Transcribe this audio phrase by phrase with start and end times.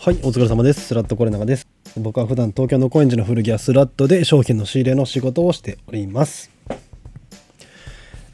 [0.00, 0.82] はい、お疲れ様です。
[0.82, 1.66] スラットコレナガです。
[1.96, 6.52] 僕は普段東京の高円寺の古着屋スラットで商品の仕入れの仕事をしております。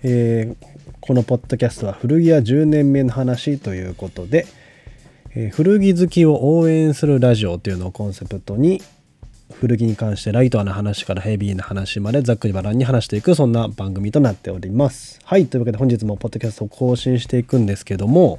[0.02, 4.46] えーこのポッドキャストは古着屋10年目の話ということで、
[5.34, 8.82] えー古着好きを応援するラジオというのをコンセプトに
[9.54, 15.18] 古着に関してライトな話からヘビーな話までざっくりバランに話していくそんな番組となっております。
[15.24, 18.38] はい、というわけで本日もポッドキャストを更新していくんですけども、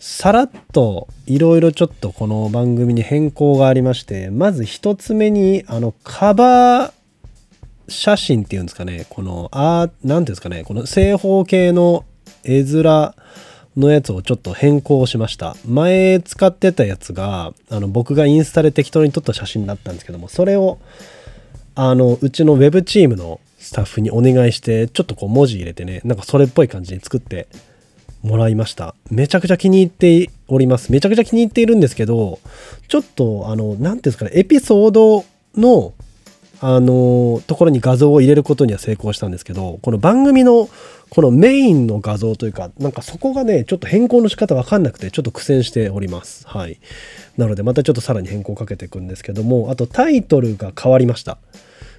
[0.00, 6.92] さらっといろいろちょっとこの番組に変更がありましてまず一つ目にあのカバー
[7.86, 12.06] 写真っていうんですかねこのあーなんていうんですかねこの正方形の
[12.44, 13.14] 絵面
[13.76, 15.54] のやつをちょっと変更しました。
[15.66, 20.78] 前使ってたやつがあの僕がインスタで適当に撮った写真だったんですけどもそれを
[21.74, 27.48] あのうちのウェブチームのスタッフにお願いしてちょっとこう文字入れてねなんかそれっぽい感じに作って
[28.22, 28.94] もらいました。
[29.10, 30.92] めちゃくちゃ気に入っております。
[30.92, 32.38] めちゃくちゃ気に入っているんですけど
[32.88, 35.24] ちょっとあの何ていうんですかねエピソード
[35.56, 35.94] の
[36.62, 40.68] あのところに画像を入れることには成功したんですけどこの番組の
[41.08, 46.46] このメインの画像というかなんかそこがねちょっと変更の仕方わかんなくてちょっと苦戦しております。
[46.46, 46.78] はい。
[47.38, 51.38] なのでまたちょっとさらに変更かけていくんですけどもあとタイトルが変わりました。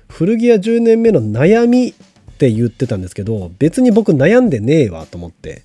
[0.07, 1.95] 古着屋10年目の悩み
[2.41, 5.61] って言ってたんですけど別に僕悩んでねえわと思って。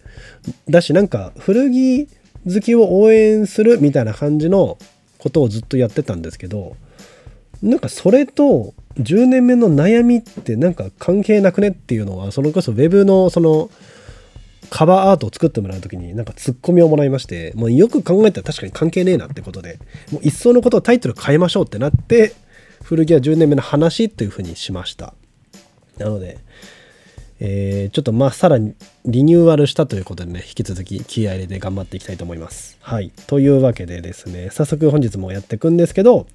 [0.68, 4.76] だしなんか古着好きを応援するみたいな感じの
[5.16, 6.76] ことをずっとやってたんですけど
[7.62, 13.70] なんかそれと10年目の悩みってなんか関係なくねっていうのはそれこそウェブのその
[14.68, 19.78] カバーアートを作ってもらう時になんかツッコミをもらいましてもうよく考えたら確かに関係ねえなってことで
[20.12, 22.34] もう一層のことをタイトル変えましょうってなって
[22.82, 25.14] 古着屋10年目の話っていうふうにしました。
[25.98, 26.38] なので
[27.40, 32.78] えーちょっとまあさらにリニューアルしたということでね引き続き気合入れて頑張っていきたいと思います。
[32.80, 36.26] はいというわけでですね早速本日もやっていくんですけど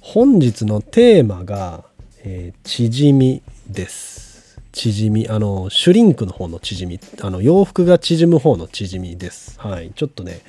[0.00, 1.84] 本日のテーマが、
[2.24, 4.60] えー縮みです。
[4.72, 9.58] 縮みあのシュリンクの方の縮みあの洋服が縮む方の縮みです。
[9.58, 10.40] はいちょっとね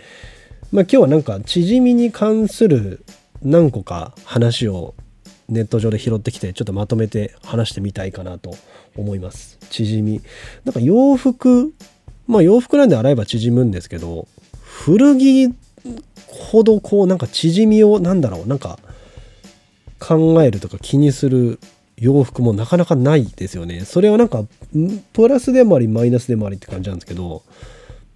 [0.72, 3.04] まあ今日はなんか縮みに関する
[3.42, 4.94] 何個か話を
[5.52, 8.56] ネット上で拾ってきてちょっとまとめて話してみたいかなと
[8.96, 9.60] 思います。
[9.70, 10.22] 縮み。
[10.64, 11.74] なんか洋服
[12.28, 14.28] まあ洋服なんで洗えば縮むんですけど
[14.64, 15.54] 古着
[16.28, 18.48] ほどこうなんか縮みをなんだろう。
[18.48, 18.80] なんか
[20.00, 21.60] 考えるとか気にする
[21.98, 23.82] 洋服もなかなかないですよね。
[23.86, 24.46] それはなんか
[25.14, 27.44] プラスでもありマイナスでもありって感じなんですけど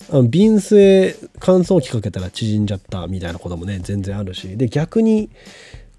[0.09, 4.57] あの瓶製乾燥機かけたら縮んじゃったみたいなこともね全然あるし。
[4.57, 5.29] で逆に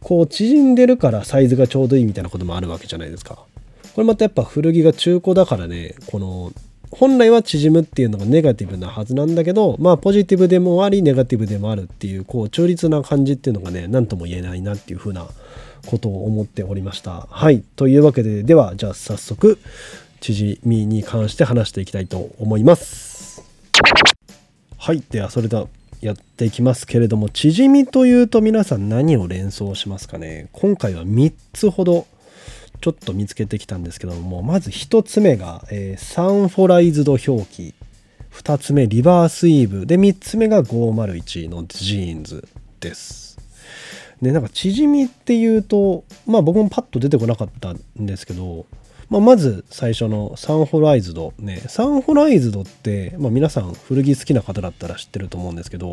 [0.07, 3.35] こう縮んでるからサイズがちょうどいいみたいなこともあるわけじゃないですか。
[3.35, 6.53] これまたやっぱ古着が中古だからねこの
[6.93, 15.27] 本来は縮むっていうのがネガティブなはずなんだけどまあポジティブでもありネガティブでもあるっていうこう中立な感じっていうのがね何とも言えないなっていう風な
[15.87, 17.27] ことを思っておりました。
[17.29, 19.59] はいというわけでではじゃあ早速
[20.21, 23.43] 縮みに関して話していきたいと思います。
[24.79, 25.67] はいではそれでは
[26.01, 30.49] やっていきますけれども縮みというと皆さん何を連想しますかね？
[30.53, 32.07] 今回は3つほど
[32.81, 37.75] ちょっと見つけてきたんですけどもまず1つ目が、えーサンフォライズド表記。
[38.33, 39.87] 2つ目リバースイーブ。
[39.87, 42.47] で3つ目が501のジーンズ
[42.81, 43.39] です。
[44.21, 48.67] でなんか縮みっていうとまあ僕もパッと出てこなかったんですけど、
[49.09, 55.93] まあ、まず最初のサンホライズドねサンホライズドって、まあ、皆さん古着好きな方だったら知ってると思うんですけど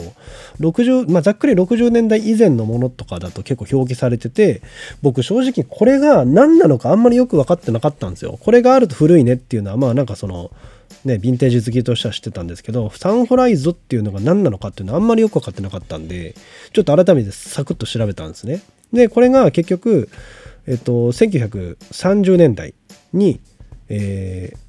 [0.59, 4.61] 60、まあ、ざっくり60年代以前のものとかだと結構表記されてて
[5.01, 10.51] 僕正直これが何なのかあんまりよく分かってなかったんですよこれがあると古いねっていうのはまあなんかその
[11.05, 16.35] ね、ヴィンテージ好きとしては知ってたんですけどサンホライズドっていうのが何なのかっていうのはあんまりよく分かってなかったんで
[16.71, 18.61] ちょっと改めてサクッと調べたんですね。
[18.93, 20.09] でこれが結局、
[20.65, 22.73] えっと、1930年代
[23.13, 23.39] に、
[23.89, 24.63] えー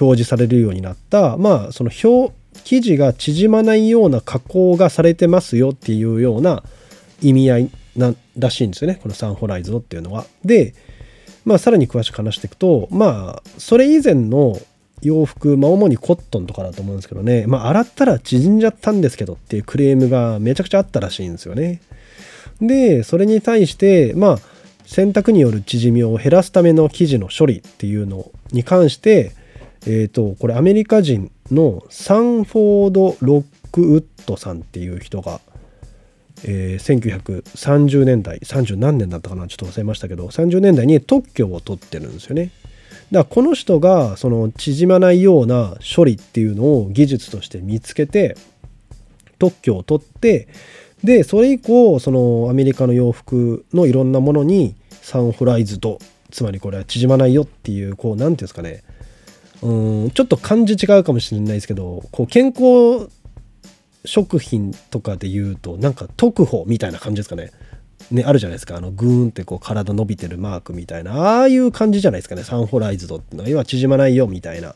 [0.00, 2.32] 表示されるようになったまあその表
[2.64, 6.62] 記事が縮まないような加工がされてますよっていうような
[7.20, 10.24] 意味合いならしいんですよねこのサンホライズドっていうのは。
[10.44, 10.74] で
[11.44, 14.56] まあ、さらに詳しく話していくとまあそれ以前の
[15.00, 21.80] 洋服、まあ、主にコットンとかだと思うんですけどね、まあ、洗ったら縮んじゃったんですけどっていうクレームがめちゃくちゃあったらしいんですよね。
[22.60, 24.38] でそれに対してまあ
[24.92, 29.32] 洗濯による縮みを減らすための生地の処理っていうのに関して
[29.86, 35.40] えー、とこれアメリカ人のサンフォード・ロックウッドさんっていう人が、
[36.44, 42.50] えー1930年代30何年だったかなちょっと忘れましたけど30年代に特許を取ってるんですよね。
[43.10, 48.36] だからこの人がその縮まないような処理っていうのを技術として見つけて
[49.38, 50.48] 特許を取って
[51.04, 55.98] でそれ以降そのアメリカの洋服のいろんなものにサンフライズド
[56.30, 58.82] つまりこれは縮まないよっていうこう何て言うんですかね。
[59.62, 63.08] うんちょっと漢字違うかもしれないですけどこう健康
[64.04, 67.52] 食品とかで言うとなんか特保みたいな感じですかね。
[68.10, 68.76] ね、あるじゃないですか。
[68.76, 71.14] あのグーンってこう体伸びてるマークみたいな。
[71.14, 72.42] ああいう感じじゃないですかね。
[72.42, 74.70] サンホライズドってのは要は縮まないよみたいな。
[74.70, 74.74] っ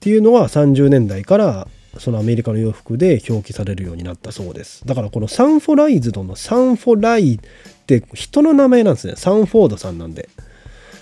[0.00, 4.86] ていうのは30年代からそのアメリカの洋服で表記されるようになったそうです。
[4.86, 7.38] だからこのサンフォライズドのサンフォライっ
[7.86, 9.14] て人の名前なんですね。
[9.16, 10.28] サンフォードさんなんで。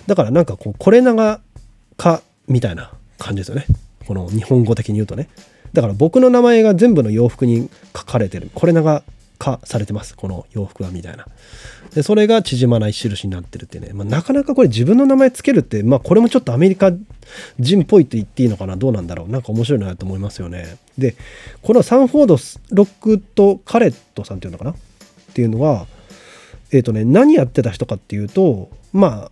[0.07, 1.39] だからなんかこうこれ長
[1.97, 3.65] かみたいな感じですよね。
[4.07, 5.29] この日本語的に言うとね。
[5.73, 8.49] だから僕の名前が全部の洋服に書かれてる。
[8.55, 9.03] これ長
[9.37, 10.15] 化されてます。
[10.15, 11.27] この洋服はみたいな。
[11.93, 16.91] でそれが縮まない印になってるってね、まあ、なかなかこれ自分の名前つけるってまあこれもちょっとアメリカ
[17.59, 18.75] 人っぽいと言っていいのかな？
[18.75, 19.29] どうなんだろう？
[19.29, 20.77] なんか面白いなと思いますよね。
[20.97, 21.15] で
[21.61, 22.37] このサンフォード
[22.75, 24.71] ロックとカレットさんっていうのかな？
[24.71, 24.75] っ
[25.33, 25.87] ていうのは
[26.71, 29.31] えっ、ー、とね何やってた人かっていうとまあ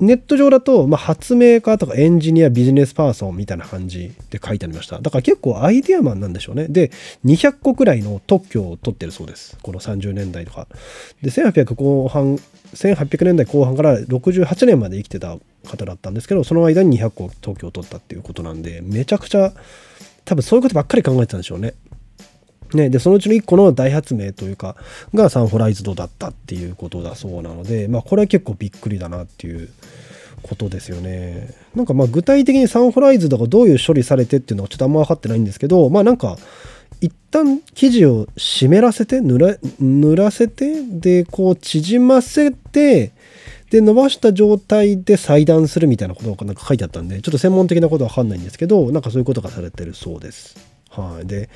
[0.00, 4.98] ネット上だと、まあ、発明家とかエンジニアビジネスパーソンみたいな感じで書いてありました。
[4.98, 6.68] だから結構アイデアマンなんでしょうね。
[6.68, 6.90] で
[7.26, 9.58] 200個くらいの特許を取ってるそうです。
[9.60, 10.68] この30年代とか。
[11.20, 12.36] で1800後半
[12.72, 19.52] 1800年代後半から68年まで生きてた方だったんですけどその間に200個特許を取ったっていうことなんでめちゃくちゃ
[20.24, 21.74] 多分そういうことばっかり考えてたんでしょうね
[22.74, 24.76] ね、でそのうちの1個の大発明というか
[25.12, 29.70] がサンフライズドだったっていうことだそうなので、まあ、これは結構びっくりだなっていう
[30.42, 31.54] ことですよね。
[31.74, 36.38] なんかまあ具体的にサンフライズドがどういう処理されてっていうのはちょっとあんま分かってないんですけどまあなんか
[37.00, 43.12] 一旦生地を湿らせて濡ら濡らせてでこう縮ませて
[43.70, 50.70] で伸ばした状態で裁断するみたいなことがなんか書いてあったんでちょっと専門的なことは分かんないんですけどなんかそういうことがされてるそうです。
[50.90, 51.48] はい、で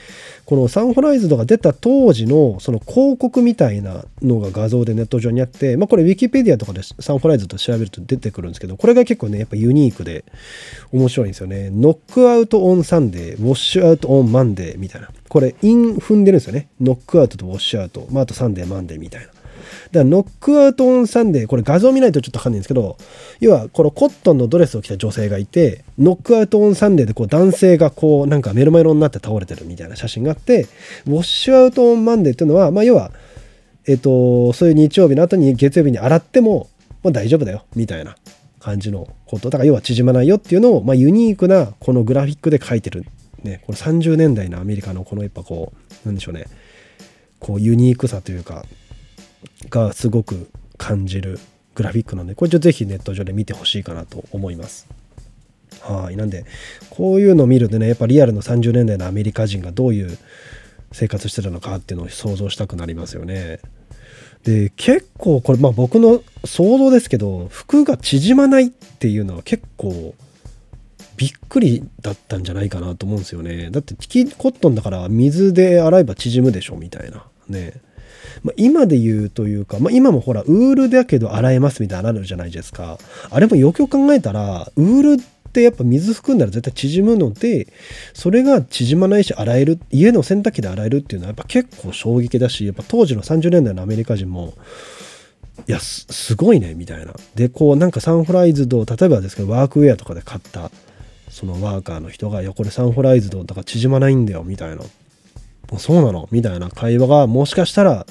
[0.45, 10.25] この Sanforized が出た当時のその広告みたいなのが画像でネット上にあって、まあ、これウィキペディアとかで Sanforized 調べると出てくるんですけどこれが結構ねやっぱユニークで
[10.93, 11.71] 面白いんですよね。
[11.71, 15.09] knock out on Sunday wash out on Monday みたいな。
[15.29, 16.69] これ韻踏んでるんですよね。
[16.81, 19.34] knock out と wash out、まあ、あと Sunday Monday みたいな。
[19.95, 22.97] だからノックアウトオンサンデーこれ画像見ないとちょっとわかんないんですけど
[23.39, 30.67] 要はこのコットンのドレスを着た女性がいて knock out on Sunday でこう男性がこうなんかメロメロになって倒れてるみたいな写真があって
[31.07, 33.13] wash out on Monday っていうのはまあ要は
[33.87, 36.69] えっとそういう日曜日の後に月曜日に洗っても、
[37.05, 38.17] まあ、大丈夫だよみたいな
[38.59, 39.51] 感じのこと。
[39.51, 43.05] だから要は縮まないよっていうのを、まあ、ユニークなこのグラフィックで書いてる
[43.45, 45.73] ねこの30年代のアメリカのこのやっぱこ
[46.05, 46.47] うなんでしょうね
[47.39, 48.65] こうユニークさというか
[49.71, 51.39] がすごく感じる
[51.75, 54.87] グラフィックなんでこれちょっとぜひネット上で見てほしいかなと思います。
[55.81, 56.45] はいなんで
[56.91, 60.19] こういうのを見るとねやっぱリアルの30年代のアメリカ人がどういう
[60.93, 63.61] 生活してたのかっていうのを想像したくなりますよね。
[64.45, 70.15] で結構これまあ僕の想像ですけど服が縮まないっていうのは結構
[71.17, 73.71] びっくりだったんじゃないかなと思うんですよね。
[73.71, 77.75] だってキコットンだから水で洗えば縮むでしょみたいなね。
[78.43, 82.99] まあ、今で言うというか、まあ、今もほらウールだけど洗えますみたいなのあるじゃないですか。
[83.31, 87.69] あれもよくよく考えたらウールってやっぱ水含んだら絶対縮むので
[88.13, 94.55] それが縮まないし洗える家の洗濯機で洗えるっていうのはやっぱ結構衝撃だしやっぱ当時の30年代のアメリカ人も
[95.69, 97.15] いやすごいねみたいな。
[97.37, 100.71] でこうなんかサンフライズド例えばですけどワークウェアとかで買った
[101.31, 104.83] そのワーカーの人が「いやこれサンフライズドだから縮まないんだよ」みたいな
[105.79, 108.07] 「そうなの?」みたいな会話がもしかしたら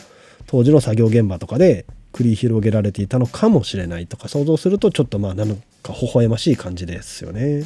[0.48, 7.66] 当時の作業現場とかで繰り広げられていたのかもしれないとか想像するとちょっとまあなんか微笑ましい感じですよね。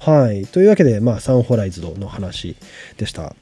[0.00, 0.46] はい。
[0.46, 2.56] というわけで、まあ、サンホライズドの話
[2.98, 3.34] でした。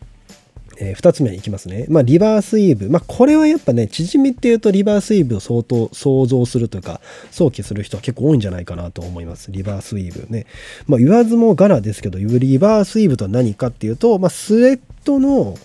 [0.79, 1.87] えー、2つ目いきますね。
[1.88, 2.91] まあ、リバースイーブ。
[2.91, 7.00] まあ、これはやっぱね、縮みっていうとリバースイーブを相当想像するというか、
[7.31, 9.53] 想起する人は結構多いんじゃないかなと思います。
[9.53, 10.47] リバースイーブね。
[10.87, 15.57] まあ、言わずもがなですけど、リバースイーブとは何かっていうと、まあ、スウェットの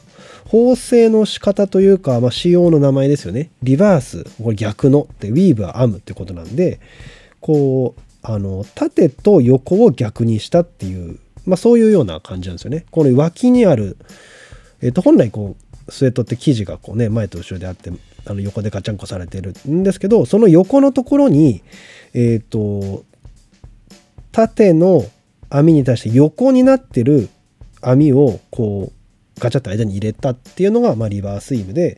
[0.49, 3.51] 縫製の仕方というか、まあ、仕様の名前ですよね。
[3.61, 6.79] リバース、これ逆のって、ウィーブは編むってことなんで、
[7.39, 12.85] こう、あの、縦と横を逆にしたっていう、まあ、そういうような感じなんですよね。
[12.89, 13.97] この脇にある、
[14.81, 15.55] えっ、と、本来こ
[15.87, 17.91] う、スウェットって生地がこうね、前と後ろであって、
[18.25, 21.61] あの横でガチャンコされてるんですけど、その横のところに、
[22.15, 23.03] えっ、と、
[24.31, 25.05] 縦の
[25.51, 27.29] 網に対して横になってる
[27.81, 28.98] 網をこう
[29.39, 31.97] ガチャッと間に入れたっていうのが、まあ、リバースイーブで、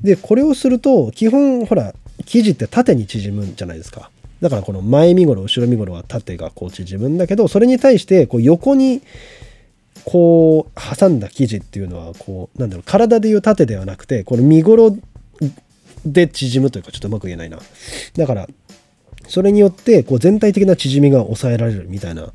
[0.00, 1.94] で、これをすると、基本、ほら、
[2.26, 4.10] 生地って縦に縮むんじゃないですか。
[4.40, 9.02] だからこの前身頃、後ろ身頃は縦がこう縮むんだけど、それに対して、こう横に、
[10.04, 14.96] こう挟んだ生地っていうのはこうなんだろう体でいう縦ではなくてこの身ごろ
[16.06, 17.58] で縮むというかちょっとうまく言えないな
[18.16, 18.48] だから
[19.28, 22.32] それによってこう全体的な縮みが抑えられるみたいな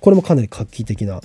[0.00, 1.20] これもかなり画期的な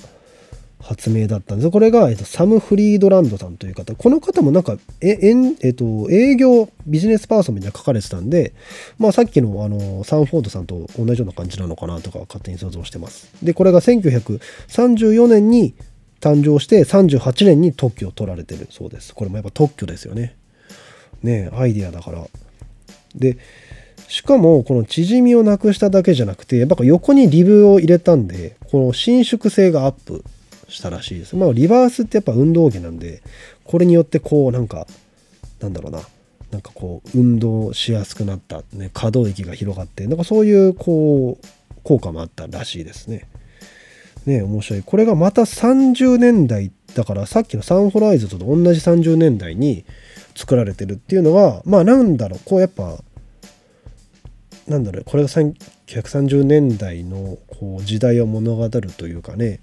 [0.83, 1.71] 発明だったんです。
[1.71, 3.95] これが、えっと、サム・フリードランドさんという方。
[3.95, 8.53] この方もなんかえええっと、営業ビジネスパーソンみたいな書かれてたんで、
[8.99, 13.33] まあ、さっきのあのサンフォードさんと同じような感じなのかなとか勝手に想像してます。
[13.41, 15.73] でこれが1934年に
[16.19, 19.15] 誕生して38年に特許を取られてるそうです。
[19.15, 20.35] これもやっぱ特許ですよね。
[21.23, 22.27] ねアイディアだから。
[23.15, 23.37] で
[24.09, 30.25] しかもこの縮みをなくしただけじゃなくてやっぱ横にリブを入れたんでこの伸縮性がアップ。
[30.73, 31.35] したらしいです。
[31.35, 33.21] まあリバースってやっぱ運動着なんで
[33.63, 34.87] これによってこうなんか
[35.61, 36.01] なんだろうな
[36.51, 41.47] なんかこう運動しやすくなった、ね、可動域が広がってなんかそういうこう
[41.83, 43.27] 効果もあったらしいですね。
[44.25, 44.83] ね面白い。
[44.83, 49.85] これがまた30年代だからさっきのサンホライズと同じ30年代に
[50.35, 52.97] 作られてるっていうのはまあなんだろうこうやっぱ
[54.67, 59.59] なんだろうこれが1930年代のこう時代を物語るというかね。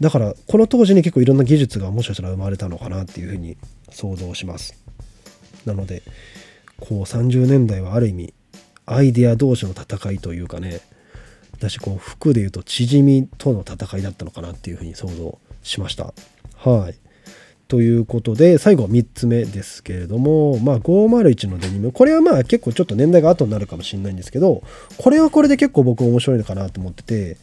[0.00, 3.56] だからこの当時に結構いろんな技術がもしかしたら生まれたのかなっていうふうに
[3.90, 4.74] 想像します。
[5.64, 6.02] なので
[6.78, 8.34] こう30年代はある意味
[8.84, 10.80] アイデア同士の戦いというかね。
[11.58, 16.12] だしこう服でいうと縮みとの戦いだったのかなっていうふうに想像しました。
[16.56, 17.05] はい。
[17.68, 21.90] ということで最後3つ目ですけれどもまあ501のデニム。
[21.90, 24.62] これはまあ結構ちょっと年代が後になるかもしれないんですけど
[24.98, 27.36] これはこれで結構僕面白いのかなと思ってて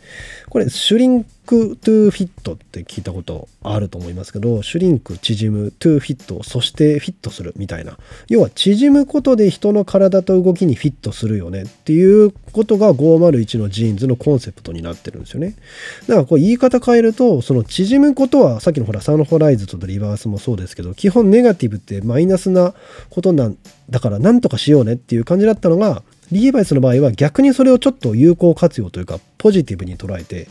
[0.53, 7.98] これ shrink to fit って聞いたことあると思いますけど shrink 縮む to fit そしてフィットするみたいな。
[8.29, 15.55] 要は縮むことで人の体と動きにフィットするよねっていうことが501のジーンズのコンセプトになってるんですよね。
[16.07, 22.75] だからこう言い方変えるとその縮むことはさっきのほらサンホライズとリバースもそうですけど基本ネガティブってマイナスな
[23.10, 23.57] ことなん
[23.89, 30.47] だからなんとかしようねっていう感じだったのがリーバイスの場合は逆にそれをちょっと有効活用というかポジティブに捉えて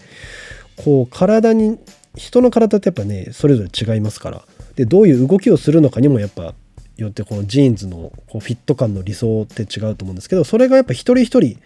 [0.76, 1.78] こう体に
[2.16, 4.42] 人の体ってやっぱねそれぞれ違いますから。
[4.76, 6.54] でどういう動きをするのかにもやっぱ
[6.96, 11.58] よってこのジーンズのこうフィット感の理想って違うと思うんですけどそれがやっぱ一人一人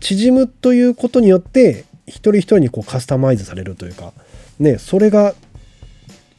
[0.00, 4.12] 縮むということによって一人一人にこうカスタマイズされるというか
[4.58, 5.34] ねそれが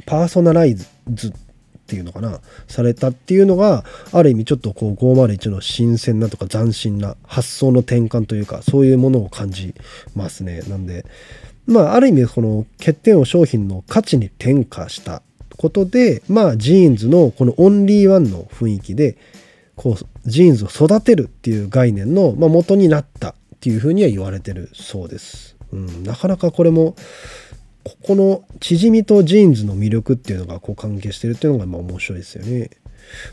[0.06, 0.88] パーソナライズ
[1.90, 9.74] っていうのかなされたっていうのがある意味ちょっとこう501の新鮮なとか斬新な発想の転換というかそういうものを感じ
[10.16, 11.06] ますねなんで
[11.66, 15.22] まあ、ある意味この欠点を商品の価値に転嫁した
[15.56, 19.18] ことで、まあ、ジーンズのこのオンリーワンの雰囲気で
[19.76, 25.58] こうジーンズを育てるっていう概念の、まあ、元になったっていうふうには言われてるそうです。
[25.72, 26.96] うん、なかなかこれも
[27.84, 32.70] ここの縮みとジーンズの魅力っていうのがこう関係してるっていうのがまあ面白いですよね。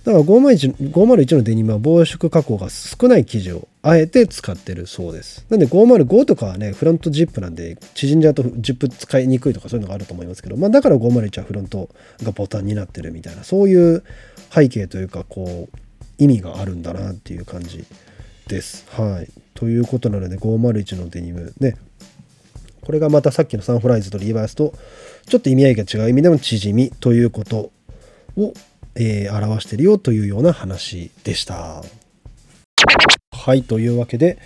[0.04, 5.44] だから501 501のデニムは防縮加工が少ない生地をあえて使ってるそうです。
[5.50, 11.88] なんで505とかはね、フロントジップなんで縮んじゃうとジップ使いにくいとかそういうのがあると思いますけど、まあだから501はフロント
[12.22, 14.02] がボタンになってるみたいな、そういう
[14.50, 15.78] 背景というか、こう、
[16.18, 17.84] 意味があるんだなっていう感じ
[18.46, 18.86] です。
[18.90, 19.28] はい。
[19.54, 21.76] ということなので501のデニムね、
[22.86, 24.72] これがまたさっきのサンフライズとリーバースと
[25.26, 27.70] ちょっと意味合いが違う意味での縮みということ
[28.36, 28.52] を
[28.96, 31.82] えー、表してるよというような話でした。
[33.32, 34.38] はいというわけで、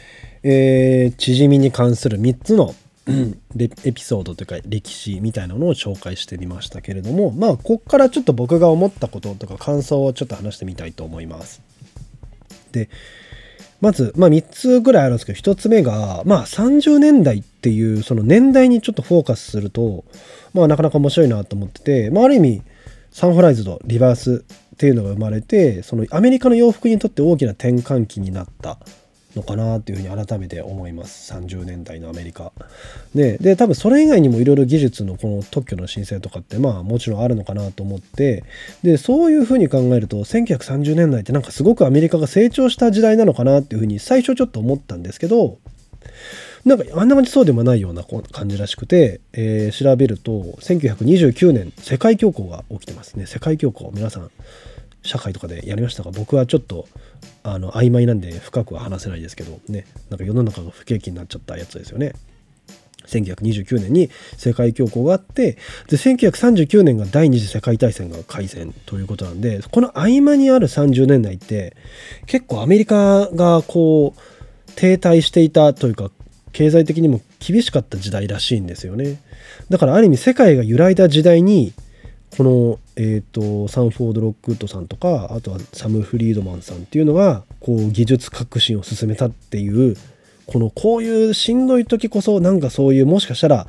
[0.42, 2.74] えー、縮みに関する3つの
[3.06, 11.62] エピソードというか歴史みたいなのを紹介してみましたけれどもまあこっからちょっと僕が思ったこととか感想をちょっと話してみたいと思います。
[12.72, 12.88] で
[13.80, 20.04] まず、まあ、3つぐらいあるんですけど1つ目が、まあ、30年代っていうその年代にちょっとフォーカスすると、
[20.52, 22.62] まあ、なかなか面白いなと思ってて、まあ、ある意味
[23.10, 24.44] サンフライズドリバース
[24.74, 28.78] っていうのが生まれてそのアメリカの洋服にとって大きな転換期になった
[29.36, 31.32] のかなっていうふうに改めて思います。
[31.32, 32.52] 30年代のアメリカ。
[33.14, 38.44] でで多分それ以外にもいろいろ技術のこの特許の申請とかってまあもちろんあるのかなと思って
[38.82, 45.58] でそういうふうに考えると1930年代ってなんかすごくアメリカが成長した時代なのかなっていうふうに最初ちょっと思ったんですけど
[46.64, 53.26] なんかあんな感じそうでもないような感じらしくて、えー、調べると1929年世界恐慌が起きてますね。
[53.26, 54.30] 世界恐慌皆さん。
[55.02, 56.86] 社会とかでやりましたが僕はちょっと
[57.42, 62.12] あの曖昧なんで深くは話せないですけどねなんか世の中が不景気になっちゃったやつですよね。
[63.06, 65.52] 1929年に世界恐慌があって
[65.88, 71.76] で1939年が第二次世界大戦が開戦ということなんでこの合間にある30年代って
[72.26, 76.10] 結構アメリカがこう停滞していたというか
[76.52, 79.20] 経済的にも厳しかった時代らしいんですよね。
[79.70, 81.72] だからある意味世界が揺らいだ時代に
[82.36, 89.96] この、えーと、サンフォード・ロックウッドさんとかあとはサム・フリードマンさんっていうのがこう技術革新を進めたっていう
[90.46, 93.66] このこういうしんどい時こそなんかそういうもしかしたら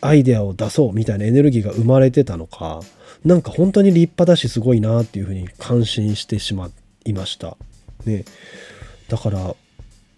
[0.00, 2.80] アイデアを出そうみたいなエネルギーが生まれてたのか
[3.24, 6.70] なんか本当に立派だしすごいなっていうふうに感心してしま
[7.04, 7.56] いました。
[8.04, 8.24] ね、
[9.08, 9.54] だから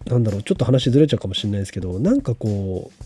[0.05, 3.03] なんだろうちょっと話ずれちゃうかもしれないですけどなんかこう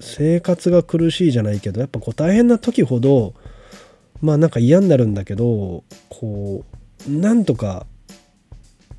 [0.00, 3.34] 生活が苦しいじゃないけどやっぱこう大変な時ほど
[4.20, 6.64] まあなんか嫌になるんだけどこ
[7.08, 7.86] うなんとか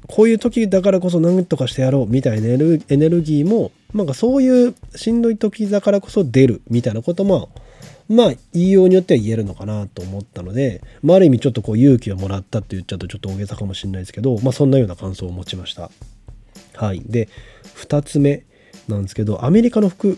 [0.07, 2.57] こういう時だからこそ何とかしてやろうみたいなエ
[2.97, 7.49] ネルギーもなんかそういうしんどい時だからこそ出るみたいなことも
[8.07, 15.91] まあ言いようによっては言えるのかなと思ったので、まあ、ある意味ちょっとこう勇気をもらったって言っちゃうとちょっと大げさかもしれないですけど、まあ、そんなような感想を持ちました。
[16.75, 17.27] はい、で
[17.75, 18.45] 2つ目
[18.87, 20.17] なんですけどアメリカの服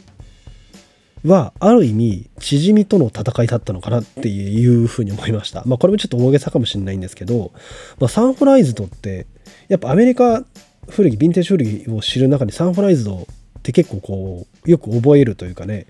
[1.25, 5.63] はある意味縮みとの戦いだったのかなっていうふうに思いました。
[5.65, 7.51] まあこれもちょっと大げさかもしれないんですけど、
[7.99, 9.27] まあ、サンフライズドって
[9.67, 10.43] やっぱアメリカ
[10.89, 13.27] 古着ヴィンテージ古着を知る中にサンフライズド
[13.59, 15.87] って結構こうよく覚えるというかね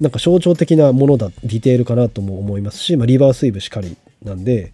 [0.00, 4.72] なんか象徴的なものだディテールかなとも思いますし、まあ、リバースイブしかりなんで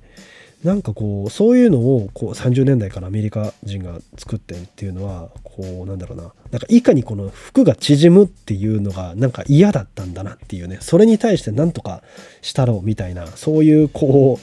[0.64, 6.32] なんかこうそういうのをこう30年代からアメリカ人が作ってるっていうのはこうなんだろうな。
[6.50, 10.78] なんかいかにこの服が縮むっていうのがなんか嫌だったんだなっていうね。
[10.80, 12.02] それに対して何とか
[12.42, 14.38] したろうみたいなそういうこ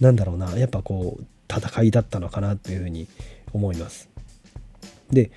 [0.00, 0.58] うなんだろうな。
[0.58, 3.06] やっぱこう戦いだったのかなっていうふうに
[3.52, 4.08] 思います。
[5.12, 5.30] で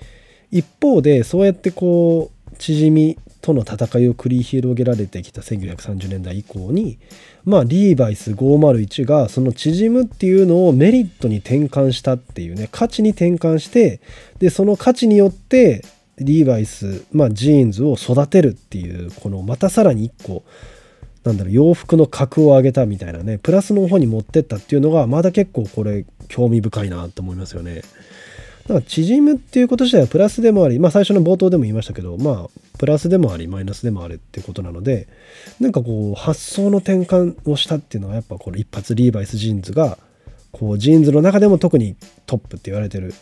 [0.50, 6.98] 一方でそうやってこう縮みとの戦いを繰り広げられてきた1930年代以降に
[7.44, 14.00] まあリーバイス501がその縮むっていうのをメリットに転換したっていうね価値に転換して
[14.40, 15.84] でその価値によって
[16.18, 20.44] リーバイス、まあ、ジーンズを育てるっていうこのまたさらに1個
[21.24, 27.82] なんだろう洋服の格を上げたみたいなねプラスの方に持ってったっていうのがまだ結構これ興味深いなと思いますよね。
[28.66, 35.08] だか縮むっていうこと自体はプラスでもあり、まあ最初の冒頭でも言いましたけど、まあプラスでもありマイナスでもあるっていうことなので、
[35.60, 39.98] なんかこう発想の転換をしたっていうのはやっぱこの一発リーバイスジーンズが、
[40.52, 43.14] こうジーンズの中でも特にトップって言われてる、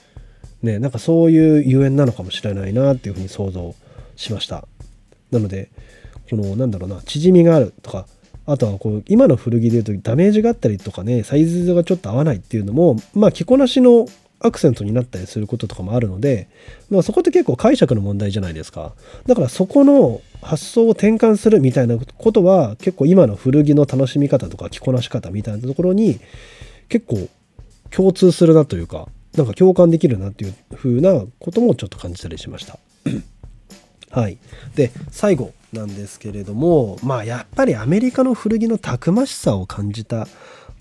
[0.63, 3.75] ね、なんかそういうゆえんなのかもしれないなっていうふうに想像
[4.17, 4.67] しました。
[5.31, 5.71] なので、
[6.31, 8.07] このなんだろうな、縮みがあるとか、
[8.47, 14.07] あとはこう今の古着で言うとダメージがあったりとかねサイズがちょっと合わないっていうのもまあ着こなしの
[14.45, 16.49] アクセントになったりすることとかもあるので、
[16.91, 18.93] まあ、そこって結構解釈の問題じゃないですか
[19.27, 26.21] だからそこの発想を転換するみたいなことは結構今の古着の楽しみ方とか着こなし方みたいなところに
[26.91, 27.29] 結構
[27.91, 32.79] 共通するなというかなんか共感できるなっていう風なこともちょっと感じたりしました。
[34.11, 34.39] はい、
[34.77, 40.29] で最後なんですけれどもまあやっぱりアメリカの古着のたくましさを感じた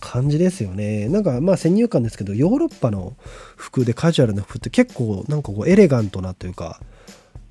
[0.03, 1.07] 感じですよね。
[1.07, 3.13] なんかまあ先入観ですけどヨーロッパの
[3.55, 6.81] 服でカジュアルな服って結構なんかこうエレガントなというか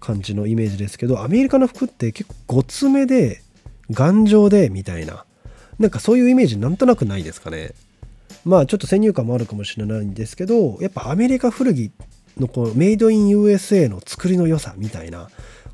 [0.01, 3.41] 感じのイメージですけどアメリカの服って結構ごつめで
[3.91, 5.25] 頑丈でみたいな
[5.79, 7.73] なんかそういうイメージなんとなくないですかね。
[8.45, 11.91] まあちょっと先入観もあるかもしれないんですけどやっぱアメリカ古着
[12.39, 15.31] のこうメイドイン USA の作りの良さみたいな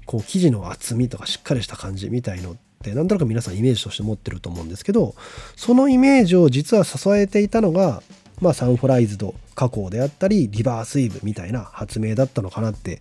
[0.07, 5.15] こう生地の厚みとかしっかりした感じみたいのってなんとなく皆さんイメージとして持ってると思うんですけど
[5.57, 8.03] そのイメージを実は支えていたのが、
[8.41, 13.01] まあ、サンフライズド加工であったりリバースイブみたいな発明だったのかなって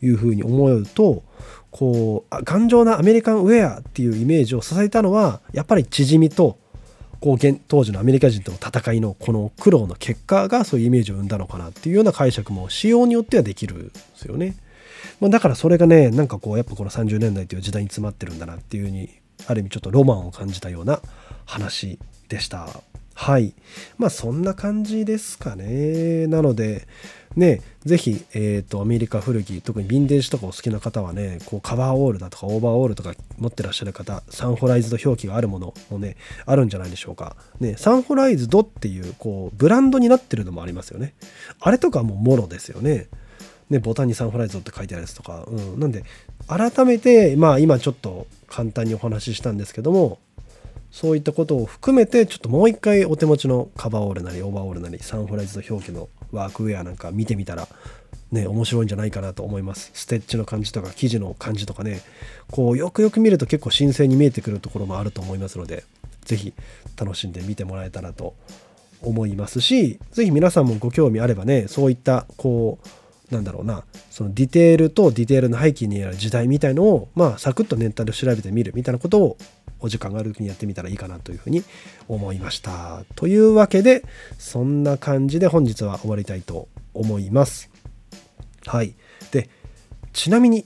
[0.00, 1.24] いうふうに思うと
[1.70, 6.58] こう頑丈なアメリカンウェアっていうイメージを支えたのはやっぱり縮みと
[7.20, 14.54] こう当時のアメリカ人との戦いのこの苦労の結果がそういうイメージを生んだのかなっていうような解釈も仕様によってはできるんですよね。
[15.20, 19.10] まあ、だからそれがねなんかこうやっぱこの30年代という時代に詰まってるんだなっていうふうに
[19.46, 21.00] ある意味ちょっとロマンを感じたような
[21.44, 22.68] 話でした。
[23.14, 23.54] はい。
[23.96, 26.26] まあそんな感じですかね。
[26.26, 26.86] なので、
[27.34, 37.36] ね、ぜひ、えっ、ー、と、アメリカ古着、特にヴィンテージとかお好きな方はね、こうカバーオールだとかオーバーオールとか持ってらっしゃる方、サンホライズド表記があるものもね、あるんじゃないでしょうか。
[37.58, 41.14] ね、サンホライズドっていう、こう、ブランドになってるのもありますよね。
[41.60, 43.08] あれとかももろですよね。
[43.70, 46.04] ね、ボタンにサンフライズって書いてあるやつとか、うん、なんで
[46.46, 50.18] 改めてまあ今ちょっと簡単にお話ししたんですけども
[50.92, 57.68] そういったことを含めてちょっともう一回お手持ちのカバーオールなりオーバーオールなりサンフライズと表記のワークウェアなんか見てみたら
[58.30, 59.90] ね面白いんじゃないかなと思います。
[59.94, 62.00] ステッチの感じとか生地の感じとかね
[62.50, 65.84] こうよくよく見ると結構新鮮に見えてくるところもあると思いますので
[66.24, 66.54] 是非
[66.96, 68.34] 楽しんで見てもらえたらと
[69.02, 72.88] 思いますし是非皆さんもご興味あればねそういったこう
[73.30, 79.36] なんだろうなそのディテールとディテールの背景にある時代みたいのをまあサクッとネットで調べてみるみたいなことを
[79.80, 81.62] お時間がある時にやってみたらいいかなというふうに
[82.08, 83.04] 思いました。
[83.14, 84.04] というわけで
[84.38, 87.70] そんな感じで本日は終わりたいと思います。
[88.66, 88.94] はい。
[89.32, 89.50] で
[90.12, 90.64] ちなみに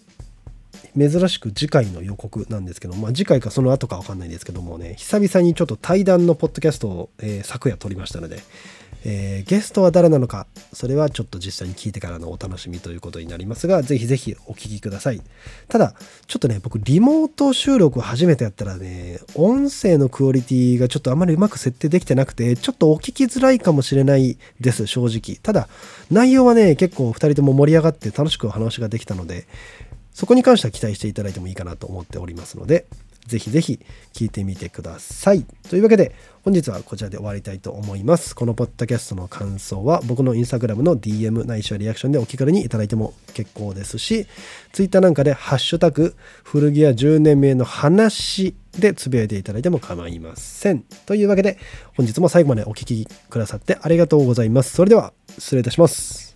[0.96, 8.40] 珍しく次回の予告なんですけど、まあ、次回かその後か分かんないですけどもね久々にちょっと対談のポッドキャストを、えー、昨夜撮りましたので、
[9.04, 15.22] えー、ゲストは誰なのかそれはちょっと実際に聞いてからのお楽しみということになりますがぜひぜひお聞きください。
[15.68, 15.94] ただ
[16.26, 25.38] ちょっとね僕リモート収録を初めてやったらね音声のクオリティがちょっとあまりうまく設定できてなくてちょっとお聞きづらいかもしれないです正直。
[25.42, 25.68] ただ
[26.10, 29.46] 内容はね結構2人とも盛り上がって楽しくお話ができたので
[30.12, 32.86] そこに関しては期待していただいてもいいかなと思っておりますので、
[33.30, 33.78] ぜひぜひ
[34.12, 35.46] 聞いてみてください。
[35.68, 38.34] というわけで、本日はこちらで終わりたいと思います。
[38.34, 44.26] このポッドキャストの感想は僕のインスタグラムの DM ないしはリアクションでお気軽にいただいても結構ですし、
[44.72, 50.82] Twitter なんかでハッシュタグ古着屋10年目の話でつぶやいていただいても構いません。
[51.06, 51.58] というわけで、
[51.96, 54.72] 本日も最後までお聴きくださってありがとうございます。
[54.72, 56.29] それでは、失礼いたします。